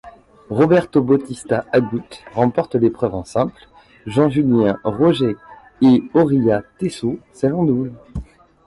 [0.49, 3.67] Roberto Bautista-Agut remporte l'épreuve en simple,
[4.07, 5.37] Jean-Julien Rojer
[5.83, 7.91] et Horia Tecău celle en double.